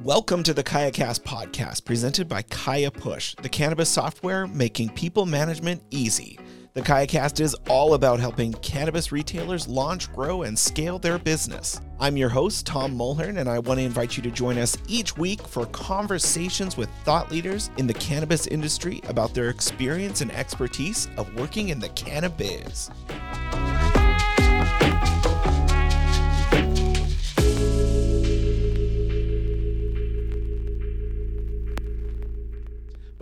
[0.00, 5.82] Welcome to the KayaCast podcast presented by Kaya Push, the cannabis software making people management
[5.90, 6.40] easy.
[6.72, 11.80] The KayaCast is all about helping cannabis retailers launch, grow, and scale their business.
[12.00, 15.16] I'm your host, Tom Mulhern, and I want to invite you to join us each
[15.18, 21.08] week for conversations with thought leaders in the cannabis industry about their experience and expertise
[21.18, 22.90] of working in the cannabis.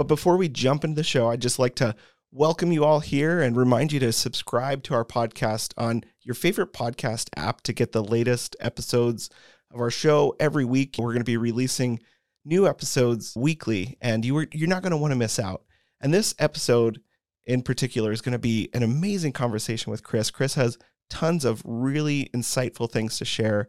[0.00, 1.94] But before we jump into the show, I'd just like to
[2.32, 6.72] welcome you all here and remind you to subscribe to our podcast on your favorite
[6.72, 9.28] podcast app to get the latest episodes
[9.70, 10.96] of our show every week.
[10.96, 12.00] We're going to be releasing
[12.46, 15.64] new episodes weekly, and you are, you're not going to want to miss out.
[16.00, 17.02] And this episode
[17.44, 20.30] in particular is going to be an amazing conversation with Chris.
[20.30, 20.78] Chris has
[21.10, 23.66] tons of really insightful things to share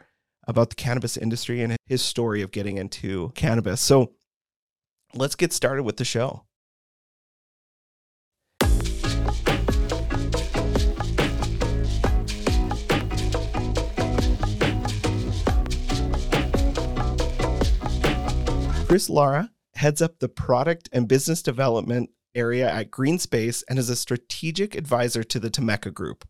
[0.47, 3.81] about the cannabis industry and his story of getting into cannabis.
[3.81, 4.13] So
[5.13, 6.43] let's get started with the show.
[18.87, 23.95] Chris Lara heads up the product and business development area at Greenspace and is a
[23.95, 26.27] strategic advisor to the Temeka Group.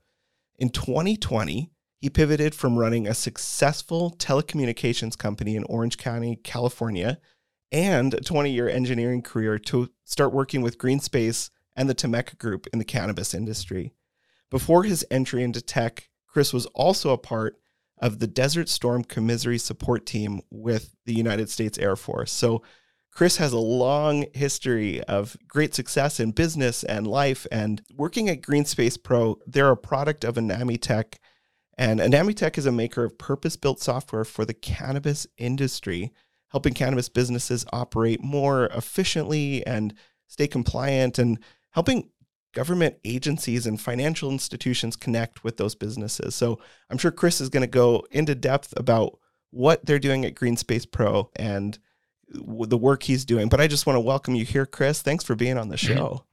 [0.60, 7.18] In 2020, he pivoted from running a successful telecommunications company in Orange County, California,
[7.72, 12.68] and a 20 year engineering career to start working with Greenspace and the Temeka Group
[12.74, 13.94] in the cannabis industry.
[14.50, 17.58] Before his entry into tech, Chris was also a part
[17.98, 22.32] of the Desert Storm Commissary support team with the United States Air Force.
[22.32, 22.62] So,
[23.14, 27.46] Chris has a long history of great success in business and life.
[27.52, 31.20] And working at Greenspace Pro, they're a product of Anami Tech.
[31.78, 36.14] And Anami Tech is a maker of purpose built software for the cannabis industry
[36.52, 39.94] helping cannabis businesses operate more efficiently and
[40.28, 41.40] stay compliant and
[41.72, 42.10] helping
[42.54, 46.36] government agencies and financial institutions connect with those businesses.
[46.36, 46.60] So
[46.90, 49.18] I'm sure Chris is going to go into depth about
[49.52, 51.78] what they're doing at Greenspace Pro and
[52.28, 53.50] the work he's doing.
[53.50, 55.02] But I just want to welcome you here, Chris.
[55.02, 56.26] Thanks for being on the show.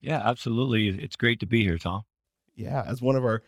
[0.00, 0.88] Yeah, absolutely.
[0.88, 2.02] It's great to be here, Tom.
[2.54, 3.42] Yeah, as one of our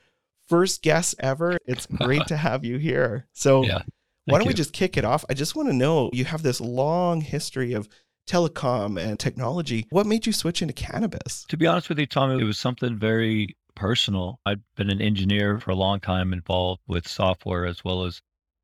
[0.49, 3.27] first guests ever, it's great to have you here.
[3.33, 3.83] So yeah.
[4.27, 4.51] Why don't you.
[4.51, 5.25] we just kick it off?
[5.29, 7.89] I just want to know you have this long history of
[8.29, 9.87] telecom and technology.
[9.91, 11.45] What made you switch into cannabis?
[11.49, 14.39] To be honest with you, Tom, it was something very personal.
[14.47, 18.21] I'd been an engineer for a long time involved with software as well as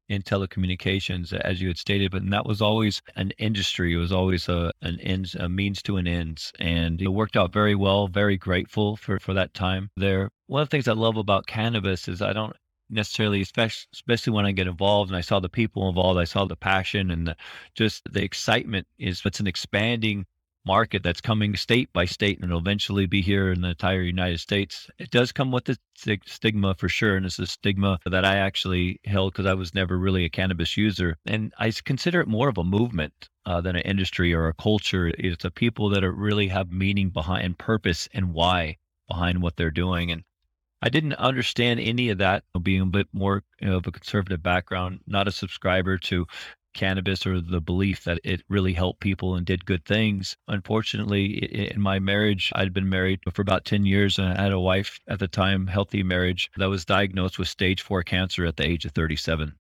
[0.08, 3.92] in telecommunications, as you had stated, but that was always an industry.
[3.92, 7.52] It was always a an ends, a means to an ends, and it worked out
[7.52, 8.06] very well.
[8.06, 10.30] Very grateful for for that time there.
[10.46, 12.54] One of the things I love about cannabis is I don't
[12.90, 16.44] necessarily, especially, especially when I get involved and I saw the people involved, I saw
[16.44, 17.36] the passion and the,
[17.74, 20.26] just the excitement is it's an expanding
[20.66, 24.40] market that's coming state by state and it'll eventually be here in the entire United
[24.40, 24.90] States.
[24.98, 25.78] It does come with the
[26.26, 27.16] stigma for sure.
[27.16, 30.76] And it's a stigma that I actually held because I was never really a cannabis
[30.76, 31.16] user.
[31.24, 35.12] And I consider it more of a movement uh, than an industry or a culture.
[35.16, 39.56] It's a people that are really have meaning behind and purpose and why behind what
[39.56, 40.10] they're doing.
[40.10, 40.24] And
[40.82, 45.28] I didn't understand any of that, being a bit more of a conservative background, not
[45.28, 46.26] a subscriber to
[46.74, 50.36] cannabis or the belief that it really helped people and did good things.
[50.46, 54.60] Unfortunately, in my marriage, I'd been married for about 10 years and I had a
[54.60, 58.66] wife at the time, healthy marriage, that was diagnosed with stage four cancer at the
[58.66, 59.54] age of 37.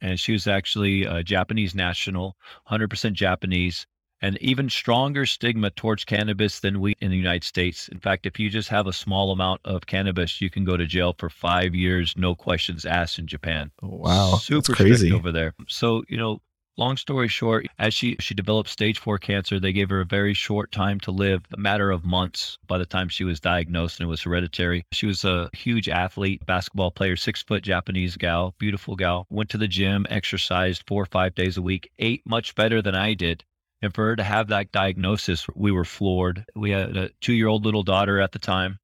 [0.00, 2.36] And she was actually a Japanese national,
[2.70, 3.86] 100% Japanese
[4.22, 7.88] an even stronger stigma towards cannabis than we in the United States.
[7.88, 10.86] In fact, if you just have a small amount of cannabis, you can go to
[10.86, 13.70] jail for five years, no questions asked in Japan.
[13.82, 14.36] Oh, wow.
[14.36, 15.54] Super crazy over there.
[15.66, 16.40] So, you know,
[16.78, 20.34] long story short, as she she developed stage four cancer, they gave her a very
[20.34, 24.06] short time to live, a matter of months by the time she was diagnosed and
[24.06, 24.84] it was hereditary.
[24.92, 29.58] She was a huge athlete, basketball player, six foot Japanese gal, beautiful gal, went to
[29.58, 33.44] the gym, exercised four or five days a week, ate much better than I did.
[33.82, 36.44] And for her to have that diagnosis, we were floored.
[36.54, 38.78] We had a two year old little daughter at the time.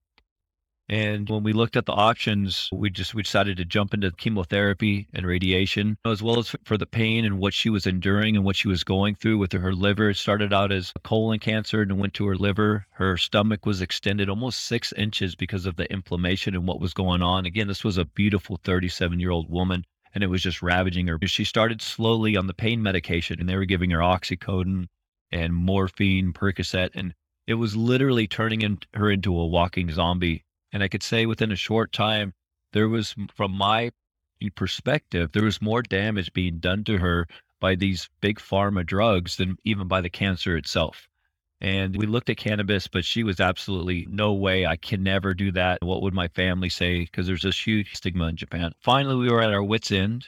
[0.91, 5.07] And when we looked at the options, we just we decided to jump into chemotherapy
[5.13, 8.57] and radiation, as well as for the pain and what she was enduring and what
[8.57, 10.11] she was going through with her liver.
[10.11, 12.87] It started out as colon cancer and went to her liver.
[12.93, 17.23] Her stomach was extended almost six inches because of the inflammation and what was going
[17.23, 17.45] on.
[17.45, 19.85] Again, this was a beautiful 37 year old woman
[20.15, 21.19] and it was just ravaging her.
[21.25, 24.87] She started slowly on the pain medication, and they were giving her oxycodone
[25.31, 27.15] and morphine, Percocet, and
[27.47, 30.45] it was literally turning in, her into a walking zombie.
[30.73, 32.35] And I could say within a short time,
[32.73, 33.91] there was, from my
[34.55, 37.27] perspective, there was more damage being done to her
[37.61, 41.09] by these big pharma drugs than even by the cancer itself.
[41.61, 44.65] And we looked at cannabis, but she was absolutely no way.
[44.65, 45.83] I can never do that.
[45.83, 47.01] What would my family say?
[47.01, 48.73] Because there's this huge stigma in Japan.
[48.81, 50.27] Finally, we were at our wits' end.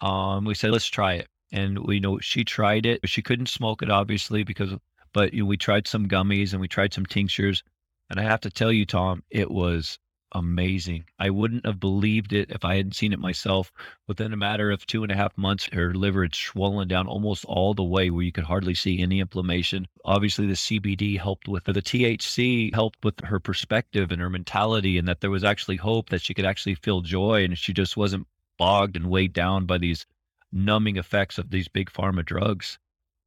[0.00, 1.28] Um, we said, let's try it.
[1.52, 3.08] And we you know she tried it.
[3.08, 4.74] She couldn't smoke it, obviously, because,
[5.12, 7.62] but you know, we tried some gummies and we tried some tinctures.
[8.10, 9.98] And I have to tell you, Tom, it was
[10.32, 11.04] amazing.
[11.18, 13.72] I wouldn't have believed it if I hadn't seen it myself.
[14.06, 17.44] Within a matter of two and a half months, her liver had swollen down almost
[17.46, 19.86] all the way where you could hardly see any inflammation.
[20.04, 25.08] Obviously, the CBD helped with the THC, helped with her perspective and her mentality, and
[25.08, 28.26] that there was actually hope that she could actually feel joy and she just wasn't
[28.58, 30.06] bogged and weighed down by these
[30.52, 32.78] numbing effects of these big pharma drugs.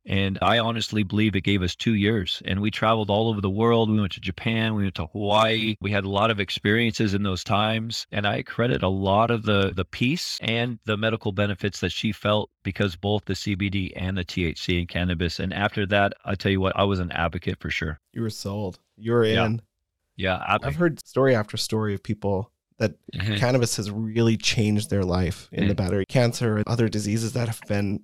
[0.05, 2.41] And I honestly believe it gave us two years.
[2.45, 3.89] And we traveled all over the world.
[3.91, 5.75] We went to Japan, we went to Hawaii.
[5.79, 8.07] We had a lot of experiences in those times.
[8.11, 12.11] And I credit a lot of the, the peace and the medical benefits that she
[12.11, 15.39] felt because both the CBD and the THC and cannabis.
[15.39, 17.99] And after that, I tell you what, I was an advocate for sure.
[18.13, 18.79] You were sold.
[18.97, 19.45] You were Yeah.
[19.45, 19.61] in.
[20.15, 20.37] Yeah.
[20.37, 23.37] I, I've heard story after story of people that Mhm.
[23.37, 25.77] cannabis has really changed their life in the Mm.
[25.77, 26.05] better.
[26.05, 28.01] Cancer and other diseases that have been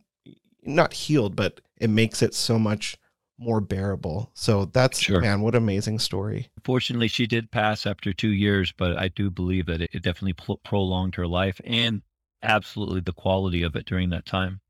[0.68, 2.98] not healed, but it makes it so much
[3.40, 4.32] more bearable.
[4.34, 5.22] So that's Sure.
[5.22, 6.50] man, what an amazing story.
[6.64, 10.34] Fortunately, she did pass after two years, but I do believe that it, it definitely
[10.34, 12.02] pl- prolonged her life and
[12.42, 14.62] absolutely the quality of it during that time.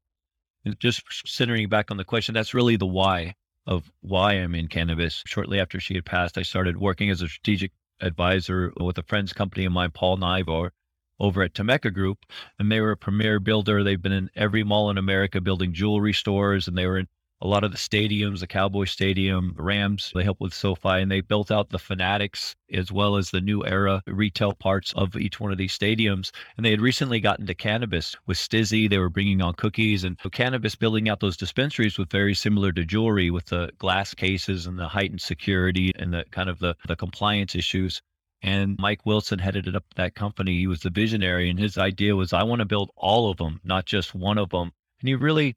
[0.66, 3.36] And just centering back on the question, that's really the why
[3.66, 5.24] of why I'm in cannabis.
[5.26, 7.72] Shortly after she had passed, I started working as a strategic
[8.02, 10.72] advisor with a friend's company of mine, Paul Nivor,
[11.20, 12.26] over at Temeka Group.
[12.60, 13.84] And they were a premier builder.
[13.84, 17.08] They've been in every mall in America building jewelry stores, and they were in
[17.42, 21.12] a lot of the stadiums, the Cowboy Stadium, the Rams, they helped with SoFi, and
[21.12, 25.40] they built out the Fanatics as well as the new era retail parts of each
[25.40, 26.32] one of these stadiums.
[26.56, 28.90] And they had recently gotten to cannabis with STIIIZY.
[28.90, 32.72] They were bringing on cookies and so cannabis, building out those dispensaries was very similar
[32.72, 36.76] to jewelry with the glass cases and the heightened security and the kind of the,
[36.88, 38.02] the compliance issues.
[38.42, 40.58] And Mike Wilson headed up that company.
[40.58, 43.60] He was the visionary, and his idea was, I want to build all of them,
[43.64, 44.72] not just one of them.
[45.00, 45.56] And he really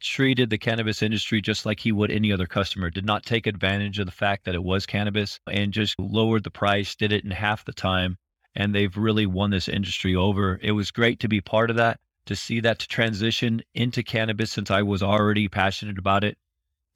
[0.00, 3.98] treated the cannabis industry just like he would any other customer, did not take advantage
[3.98, 7.30] of the fact that it was cannabis and just lowered the price, did it in
[7.30, 8.16] half the time.
[8.54, 10.58] And they've really won this industry over.
[10.62, 14.70] It was great to be part of that, to see that transition into cannabis since
[14.70, 16.36] I was already passionate about it.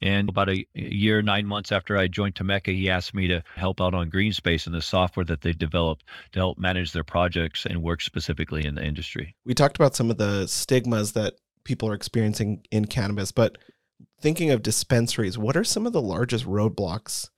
[0.01, 3.81] And about a year, nine months after I joined Temeka, he asked me to help
[3.81, 7.81] out on Greenspace and the software that they developed to help manage their projects and
[7.81, 9.35] work specifically in the industry.
[9.43, 13.57] We talked about some of the stigmas that people are experiencing in cannabis, but
[14.21, 17.29] thinking of dispensaries, what are some of the largest roadblocks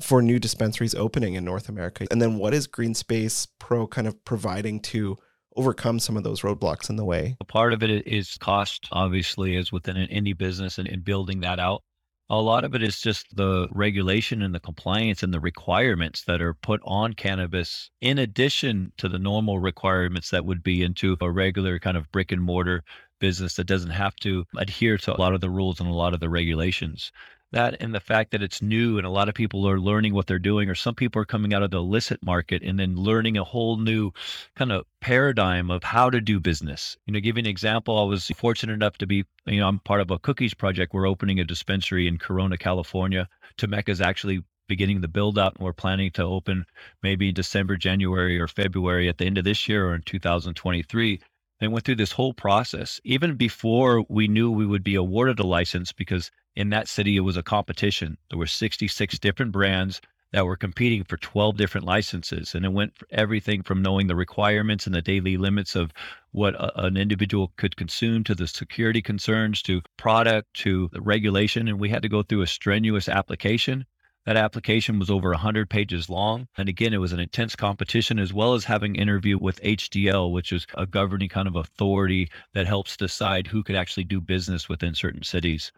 [0.00, 2.06] for new dispensaries opening in North America?
[2.10, 5.16] And then what is Greenspace Pro kind of providing to
[5.56, 7.36] overcome some of those roadblocks in the way?
[7.40, 11.40] A part of it is cost, obviously, as within an indie business and, and building
[11.40, 11.82] that out.
[12.30, 16.40] A lot of it is just the regulation and the compliance and the requirements that
[16.42, 21.30] are put on cannabis, in addition to the normal requirements that would be into a
[21.30, 22.82] regular kind of brick and mortar
[23.18, 26.14] business that doesn't have to adhere to a lot of the rules and a lot
[26.14, 27.12] of the regulations.
[27.52, 30.26] That and the fact that it's new and a lot of people are learning what
[30.26, 33.38] they're doing, or some people are coming out of the illicit market and then learning
[33.38, 34.12] a whole new
[34.54, 36.98] kind of paradigm of how to do business.
[37.06, 39.78] You know, give you an example, I was fortunate enough to be, you know, I'm
[39.78, 40.92] part of a cookies project.
[40.92, 43.28] We're opening a dispensary in Corona, California.
[43.56, 46.66] Temeka is actually beginning the build out and we're planning to open
[47.02, 51.18] maybe December, January, or February at the end of this year or in 2023
[51.60, 55.46] and went through this whole process even before we knew we would be awarded a
[55.46, 60.00] license because in that city it was a competition there were 66 different brands
[60.32, 64.84] that were competing for 12 different licenses and it went everything from knowing the requirements
[64.84, 65.92] and the daily limits of
[66.32, 71.68] what a, an individual could consume to the security concerns to product to the regulation
[71.68, 73.86] and we had to go through a strenuous application
[74.26, 76.48] that application was over 100 pages long.
[76.58, 80.52] And again, it was an intense competition as well as having interview with HDL, which
[80.52, 84.94] is a governing kind of authority that helps decide who could actually do business within
[84.94, 85.72] certain cities.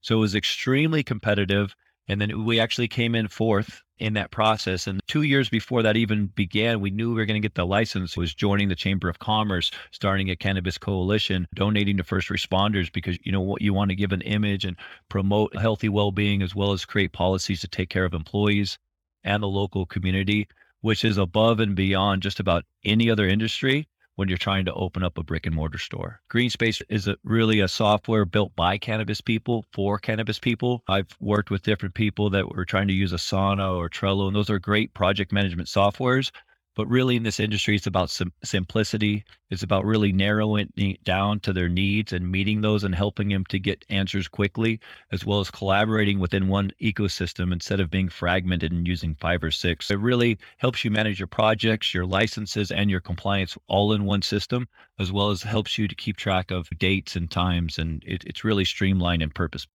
[0.00, 1.74] So it was extremely competitive.
[2.08, 4.86] And then we actually came in fourth in that process.
[4.86, 7.66] And two years before that even began, we knew we were going to get the
[7.66, 12.90] license, was joining the Chamber of Commerce, starting a cannabis coalition, donating to first responders
[12.90, 14.76] because you know what you want to give an image and
[15.08, 18.78] promote healthy well-being as well as create policies to take care of employees
[19.22, 20.48] and the local community,
[20.80, 23.86] which is above and beyond just about any other industry
[24.20, 26.20] when you're trying to open up a brick and mortar store.
[26.30, 30.82] Greenspace is a, really a software built by cannabis people for cannabis people.
[30.88, 34.50] I've worked with different people that were trying to use Asana or Trello, and those
[34.50, 36.32] are great project management softwares.
[36.80, 39.22] But really, in this industry, it's about sim- simplicity.
[39.50, 40.72] It's about really narrowing
[41.04, 44.80] down to their needs and meeting those and helping them to get answers quickly,
[45.12, 49.50] as well as collaborating within one ecosystem instead of being fragmented and using five or
[49.50, 49.90] six.
[49.90, 54.22] It really helps you manage your projects, your licenses, and your compliance all in one
[54.22, 54.66] system,
[54.98, 57.76] as well as helps you to keep track of dates and times.
[57.76, 59.66] And it, it's really streamlined and purpose.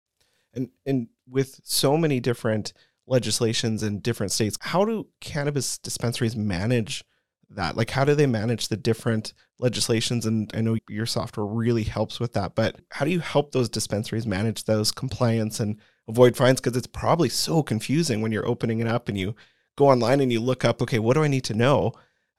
[0.56, 2.74] And and with so many different
[3.08, 4.58] legislations in different states.
[4.62, 7.04] How do cannabis dispensaries manage
[7.50, 7.78] that?
[7.78, 10.26] Like, how do they manage the different legislations?
[10.26, 13.70] And I know your software really helps with that, but how do you help those
[13.70, 16.62] dispensaries manage those compliance and avoid fines?
[16.62, 19.36] Because it's probably so confusing when you're opening it up and you
[19.78, 21.94] go online and you look up, okay, what do I need to know?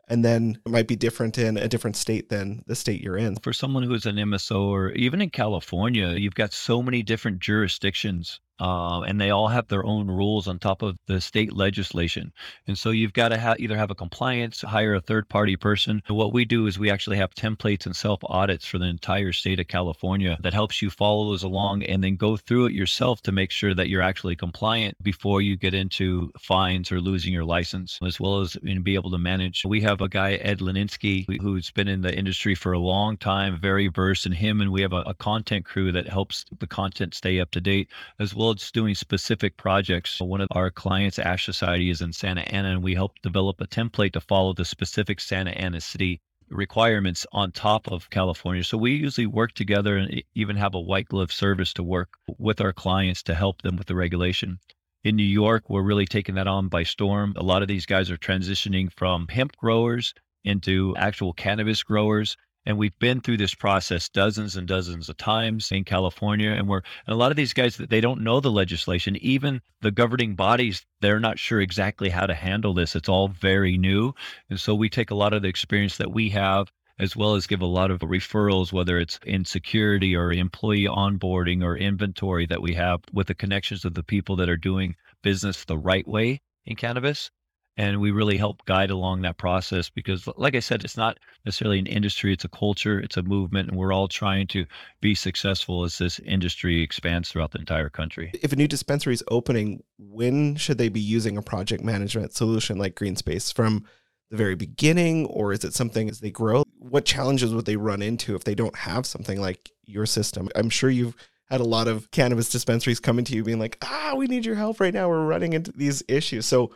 [0.08, 3.36] and then it might be different in a different state than the state you're in.
[3.36, 8.40] For someone who's an MSO or even in California, you've got so many different jurisdictions
[8.58, 12.32] uh, and they all have their own rules on top of the state legislation.
[12.66, 16.02] And so you've got to ha- either have a compliance, hire a third party person.
[16.08, 19.60] What we do is we actually have templates and self audits for the entire state
[19.60, 23.32] of California that helps you follow those along and then go through it yourself to
[23.32, 27.98] make sure that you're actually compliant before you get into fines or losing your license,
[28.04, 29.64] as well as you know, be able to manage.
[29.64, 33.58] We have a guy, Ed Leninsky, who's been in the industry for a long time,
[33.60, 34.60] very versed in him.
[34.60, 37.88] And we have a, a content crew that helps the content stay up to date,
[38.18, 40.20] as well as doing specific projects.
[40.20, 43.66] One of our clients, Ash Society, is in Santa Ana, and we help develop a
[43.66, 48.62] template to follow the specific Santa Ana city requirements on top of California.
[48.62, 52.60] So we usually work together and even have a white glove service to work with
[52.60, 54.58] our clients to help them with the regulation.
[55.02, 57.34] In New York, we're really taking that on by storm.
[57.36, 62.36] A lot of these guys are transitioning from hemp growers into actual cannabis growers
[62.66, 66.50] and we've been through this process dozens and dozens of times in California.
[66.50, 69.16] And we're, and a lot of these guys, that they don't know the legislation.
[69.16, 72.96] Even the governing bodies, they're not sure exactly how to handle this.
[72.96, 74.12] It's all very new.
[74.50, 77.46] And so we take a lot of the experience that we have as well as
[77.46, 82.62] give a lot of referrals, whether it's in security or employee onboarding or inventory that
[82.62, 86.40] we have with the connections of the people that are doing business the right way
[86.64, 87.30] in cannabis
[87.76, 91.78] and we really help guide along that process because like i said it's not necessarily
[91.78, 94.64] an industry it's a culture it's a movement and we're all trying to
[95.00, 98.30] be successful as this industry expands throughout the entire country.
[98.42, 102.78] If a new dispensary is opening when should they be using a project management solution
[102.78, 103.52] like greenspace?
[103.52, 103.84] From
[104.30, 106.64] the very beginning or is it something as they grow?
[106.78, 110.48] What challenges would they run into if they don't have something like your system?
[110.54, 111.16] I'm sure you've
[111.48, 114.56] had a lot of cannabis dispensaries coming to you being like ah we need your
[114.56, 115.08] help right now.
[115.08, 116.46] We're running into these issues.
[116.46, 116.72] So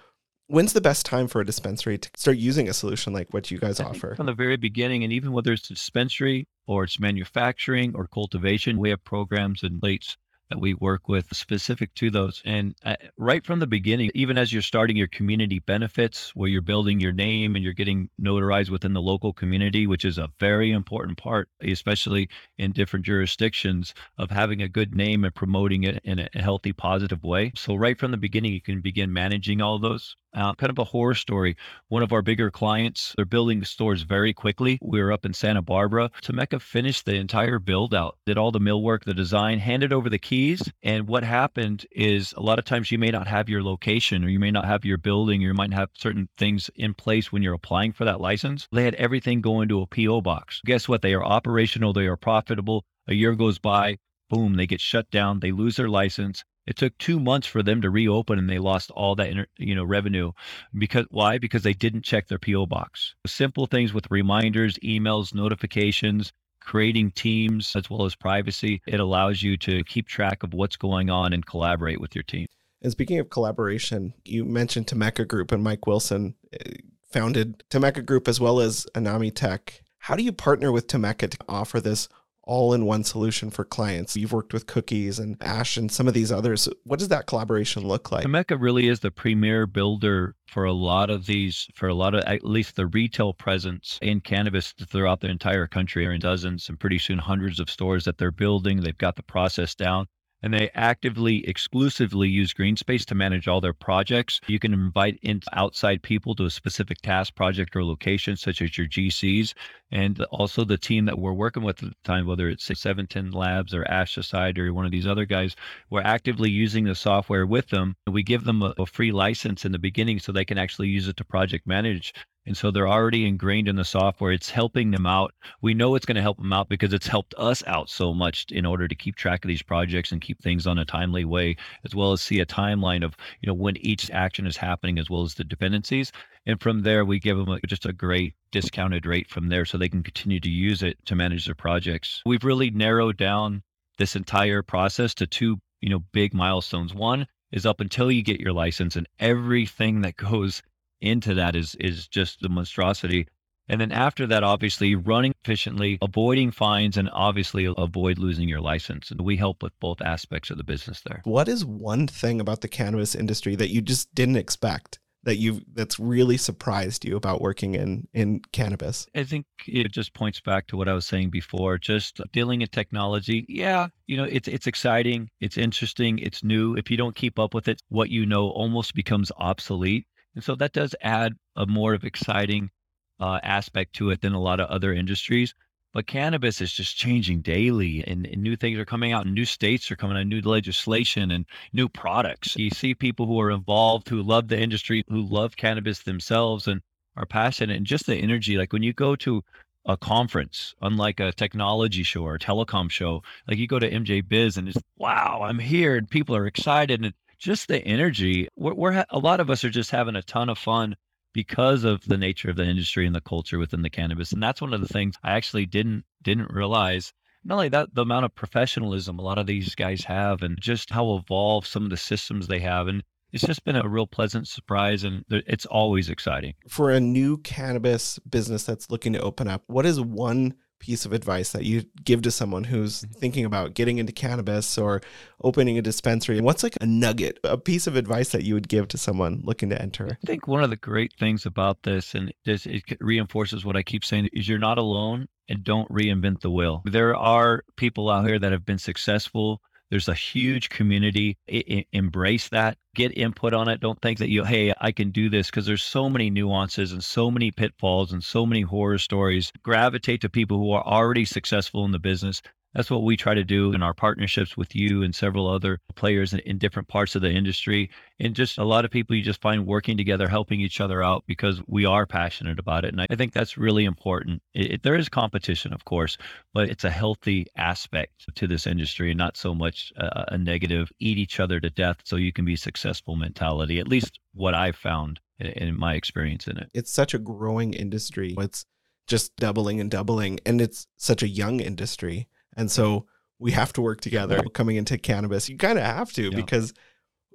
[0.50, 3.58] when's the best time for a dispensary to start using a solution like what you
[3.58, 4.14] guys offer?
[4.14, 8.78] From the very beginning, and even whether it's a dispensary or it's manufacturing or cultivation,
[8.78, 10.16] we have programs and plates
[10.50, 12.42] that we work with specific to those.
[12.44, 16.60] And uh, right from the beginning, even as you're starting your community benefits, where you're
[16.60, 20.72] building your name and you're getting notarized within the local community, which is a very
[20.72, 22.28] important part, especially
[22.58, 27.22] in different jurisdictions, of having a good name and promoting it in a healthy, positive
[27.22, 27.52] way.
[27.54, 30.16] So, right from the beginning, you can begin managing all those.
[30.32, 31.56] Uh, kind of a horror story.
[31.88, 34.78] One of our bigger clients, they're building stores very quickly.
[34.80, 36.10] We were up in Santa Barbara.
[36.22, 40.20] Temeka finished the entire build out, did all the millwork, the design, handed over the
[40.20, 40.62] keys.
[40.84, 44.28] And what happened is a lot of times you may not have your location or
[44.28, 47.42] you may not have your building or you might have certain things in place when
[47.42, 48.68] you're applying for that license.
[48.70, 50.60] They had everything go into a PO box.
[50.64, 51.02] Guess what?
[51.02, 52.84] They are operational, they are profitable.
[53.08, 56.44] A year goes by, boom, they get shut down, they lose their license.
[56.66, 59.84] It took two months for them to reopen, and they lost all that you know
[59.84, 60.32] revenue.
[60.76, 61.38] Because why?
[61.38, 63.14] Because they didn't check their PO box.
[63.26, 68.82] Simple things with reminders, emails, notifications, creating teams as well as privacy.
[68.86, 72.46] It allows you to keep track of what's going on and collaborate with your team.
[72.82, 76.76] And speaking of collaboration, you mentioned Temeka Group and Mike Wilson eh,
[77.10, 79.82] founded Temeka Group as well as Anami Tech.
[79.98, 82.08] How do you partner with Temeka to offer this
[82.42, 84.16] all in one solution for clients.
[84.16, 86.68] You've worked with Cookies and Ash and some of these others.
[86.84, 88.24] What does that collaboration look like?
[88.24, 92.24] Temecca really is the premier builder for a lot of these, for a lot of
[92.24, 96.06] at least the retail presence in cannabis throughout the entire country.
[96.06, 98.80] Are in dozens and pretty soon hundreds of stores that they're building.
[98.80, 100.06] They've got the process down
[100.42, 104.40] and they actively exclusively use GreenSpace to manage all their projects.
[104.46, 108.76] You can invite in outside people to a specific task, project, or location, such as
[108.78, 109.54] your GCs,
[109.90, 113.74] and also the team that we're working with at the time, whether it's 710 Labs
[113.74, 115.56] or Ash Society or one of these other guys.
[115.90, 117.96] We're actively using the software with them.
[118.06, 120.88] And we give them a, a free license in the beginning so they can actually
[120.88, 122.14] use it to project manage
[122.46, 124.32] And so they're already ingrained in the software.
[124.32, 125.34] It's helping them out.
[125.60, 128.46] We know it's going to help them out because it's helped us out so much
[128.50, 131.56] in order to keep track of these projects and keep things on a timely way,
[131.84, 135.10] as well as see a timeline of, you know, when each action is happening, as
[135.10, 136.12] well as the dependencies.
[136.46, 139.76] And from there, we give them a, just a great discounted rate from there so
[139.76, 142.22] they can continue to use it to manage their projects.
[142.24, 143.62] We've really narrowed down
[143.98, 146.94] this entire process to two, you know, big milestones.
[146.94, 150.62] One is up until you get your license and everything that goes
[151.00, 153.26] into that is is just the monstrosity.
[153.68, 159.12] And then after that, obviously running efficiently, avoiding fines, and obviously avoid losing your license.
[159.12, 161.20] And we help with both aspects of the business there.
[161.22, 164.98] What is one thing about the cannabis industry that you just didn't expect?
[165.22, 169.06] that you that's really surprised you about working in in cannabis?
[169.14, 171.78] I think it just points back to what I was saying before.
[171.78, 176.74] Just dealing in technology, yeah, you know, it's it's exciting, it's interesting, it's new.
[176.74, 180.06] If you don't keep up with it, what you know almost becomes obsolete.
[180.34, 182.70] And so that does add a more of exciting
[183.18, 185.54] uh, aspect to it than a lot of other industries.
[185.92, 189.44] But cannabis is just changing daily, and, and, new things are coming out, and new
[189.44, 192.54] states are coming out, new legislation and new products.
[192.56, 196.80] You see people who are involved, who love the industry, who love cannabis themselves, and
[197.16, 198.56] are passionate, and just the energy.
[198.56, 199.42] Like when you go to
[199.84, 204.26] a conference, unlike a technology show or a telecom show, like you go to MJ
[204.26, 208.48] Biz, and it's wow, I'm here, and people are excited, and just the energy.
[208.56, 210.96] We're, we're a lot of us are just having a ton of fun
[211.32, 214.32] because of the nature of the industry and the culture within the cannabis.
[214.32, 217.12] And that's one of the things I actually didn't didn't realize.
[217.42, 220.90] Not only that, the amount of professionalism a lot of these guys have, and just
[220.90, 224.46] how evolved some of the systems they have, and it's just been a real pleasant
[224.46, 226.54] surprise, and it's always exciting.
[226.68, 231.12] For a new cannabis business that's looking to open up, what is one piece of
[231.12, 233.20] advice that you give to someone who's mm-hmm.
[233.20, 235.00] thinking about getting into cannabis or
[235.42, 236.40] opening a dispensary?
[236.40, 239.70] What's like a nugget, a piece of advice that you would give to someone looking
[239.70, 240.18] to enter?
[240.22, 243.82] I think one of the great things about this, and this it reinforces what I
[243.82, 246.82] keep saying, is you're not alone and don't reinvent the wheel.
[246.84, 249.60] There are people out here that have been successful
[249.90, 251.36] there's a huge community.
[251.50, 252.78] I- I- embrace that.
[252.94, 253.80] Get input on it.
[253.80, 257.02] Don't think that you, hey, I can do this because there's so many nuances and
[257.02, 259.52] so many pitfalls and so many horror stories.
[259.62, 262.42] Gravitate to people who are already successful in the business
[262.74, 266.32] that's what we try to do in our partnerships with you and several other players
[266.32, 267.90] in, in, different parts of the industry.
[268.20, 271.24] And just a lot of people you just find working together, helping each other out
[271.26, 272.92] because we are passionate about it.
[272.92, 274.42] And I think that's really important.
[274.54, 276.16] It, it, there is competition, of course,
[276.54, 280.92] but it's a healthy aspect to this industry and not so much a, a negative,
[281.00, 284.76] eat each other to death so you can be successful mentality, at least what I've
[284.76, 286.70] found in, in my experience in it.
[286.72, 288.36] It's such a growing industry.
[288.38, 288.64] It's
[289.08, 290.38] just doubling and doubling.
[290.46, 293.06] And it's such a young industry and so
[293.38, 295.48] we have to work together coming into cannabis.
[295.48, 296.36] You kind of have to yeah.
[296.36, 296.74] because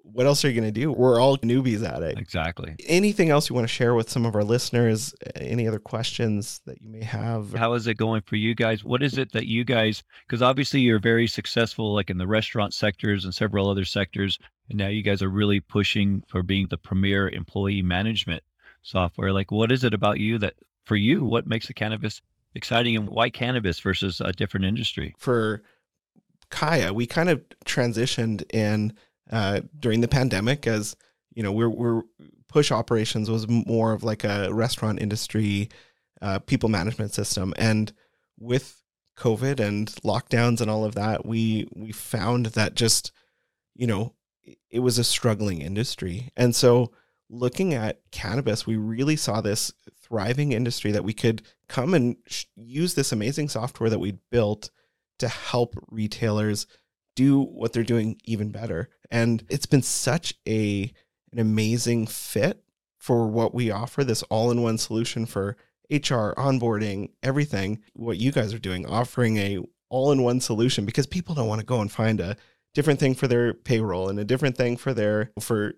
[0.04, 0.92] what else are you going to do?
[0.92, 2.20] We're all newbies at it.
[2.20, 2.76] Exactly.
[2.86, 5.16] Anything else you want to share with some of our listeners?
[5.36, 7.54] Any other questions that you may have?
[7.54, 8.84] How is it going for you guys?
[8.84, 12.76] What is it that you guys, because obviously you're very successful, like in the restaurant
[12.76, 14.38] sectors and several other sectors.
[14.70, 18.44] And now you guys are really pushing for being the premier employee management
[18.84, 19.34] software.
[19.34, 22.22] Like, what is it about you that, for you, what makes the cannabis
[22.56, 25.14] exciting and why cannabis versus a different industry?
[25.18, 25.62] For
[26.50, 28.94] Kaya, we kind of transitioned in
[29.32, 30.96] uh, during the pandemic as
[31.34, 32.02] you know we're we're
[32.48, 35.70] push operations was more of like a restaurant industry
[36.22, 37.92] uh, people management system and
[38.40, 38.82] with
[39.18, 43.12] covid and lockdowns and all of that we we found that just
[43.76, 44.14] you know
[44.70, 46.92] it was a struggling industry and so
[47.30, 52.46] looking at cannabis we really saw this thriving industry that we could come and sh-
[52.56, 54.70] use this amazing software that we built
[55.20, 56.68] to help retailers
[57.16, 58.90] do what they're doing even better.
[59.10, 60.92] And it's been such a
[61.32, 62.64] an amazing fit
[62.98, 65.58] for what we offer this all-in-one solution for
[65.90, 67.82] HR, onboarding, everything.
[67.94, 69.60] What you guys are doing, offering a
[69.90, 72.36] all-in-one solution because people don't want to go and find a
[72.74, 75.76] different thing for their payroll and a different thing for their for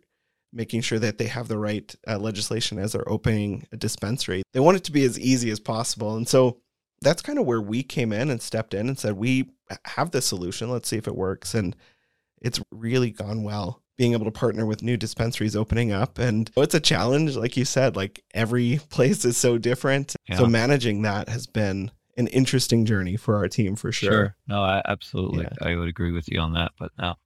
[0.54, 4.44] making sure that they have the right uh, legislation as they're opening a dispensary.
[4.54, 6.16] They want it to be as easy as possible.
[6.16, 6.60] And so
[7.02, 9.52] that's kind of where we came in and stepped in and said, we
[9.86, 10.70] have this solution.
[10.70, 11.54] Let's see if it works.
[11.54, 11.76] And
[12.42, 16.20] it's really gone well being able to partner with new dispensaries opening up.
[16.20, 20.16] And it's a challenge, like you said, like every place is so different.
[20.30, 20.38] Yeah.
[20.38, 24.12] So managing that has been an interesting journey for our team for sure.
[24.12, 24.36] Sure.
[24.48, 25.44] No, I, absolutely.
[25.44, 25.68] Yeah.
[25.68, 26.72] I would agree with you on that.
[26.80, 27.18] But now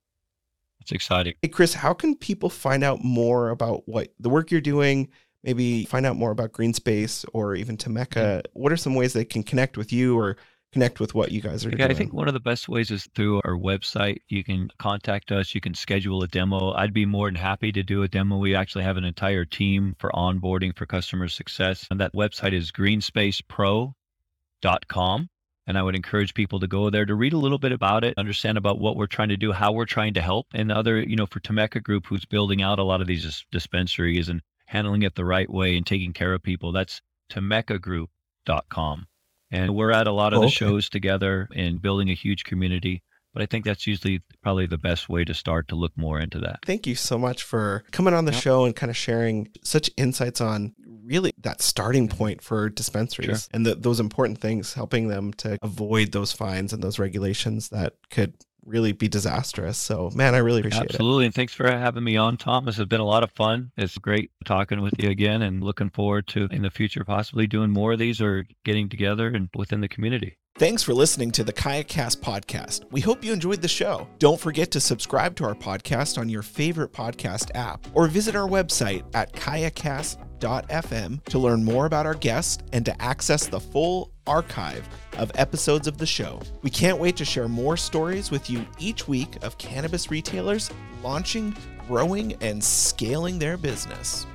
[0.82, 1.34] it's exciting.
[1.42, 5.10] Hey, Chris, how can people find out more about what the work you're doing?
[5.44, 8.42] Maybe find out more about Green Space or even Temeka.
[8.42, 8.46] Hmm.
[8.54, 10.38] What are some ways they can connect with you or
[10.72, 11.92] connect with what you guys are Okay, doing?
[11.92, 14.20] I think one of the best ways is through our website.
[14.30, 15.54] You can contact us.
[15.54, 16.72] You can schedule a demo.
[16.74, 18.38] I'd be more than happy to do a demo.
[18.38, 21.88] We actually have an entire team for onboarding for customer success.
[21.92, 25.30] And that website is greenspacepro.com.
[25.72, 28.14] And I would encourage people to go there to read a little bit about it,
[28.18, 30.48] understand about what we're trying to do, how we're trying to help.
[30.54, 33.24] And the other, you know, for Temeka Group, who's building out a lot of these
[33.24, 39.08] dis- dispensaries and handling it the right way and taking care of people, that's temekagroup.com.
[39.50, 40.56] And we're at a lot of Oh, the okay.
[40.56, 43.02] shows together and building a huge community.
[43.34, 46.38] But I think that's usually probably the best way to start to look more into
[46.40, 46.60] that.
[46.66, 48.42] Thank you so much for coming on the Yep.
[48.42, 53.50] show and kind of sharing such insights on really that starting point for dispensaries Sure.
[53.54, 57.94] and the, those important things, helping them to avoid those fines and those regulations that
[58.10, 58.34] could
[58.66, 59.78] really be disastrous.
[59.78, 60.92] So, man, I really appreciate it.
[60.92, 61.26] Absolutely.
[61.26, 62.66] And thanks for having me on, Tom.
[62.66, 63.72] This has been a lot of fun.
[63.78, 67.72] It's great talking with you again and looking forward to in the future possibly doing
[67.72, 70.38] more of these or getting together and within the community.
[70.56, 72.84] Thanks for listening to the KayaCast podcast.
[72.92, 74.08] We hope you enjoyed the show.
[74.20, 78.48] Don't forget to subscribe to our podcast on your favorite podcast app or visit our
[78.48, 84.88] website at kayacast.fm to learn more about our guests and to access the full archive
[85.18, 86.42] of episodes of the show.
[86.62, 90.72] We can't wait to share more stories with you each week of cannabis retailers
[91.04, 91.56] launching,
[91.88, 94.26] growing, and scaling their business.